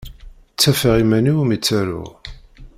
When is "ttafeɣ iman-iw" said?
0.53-1.39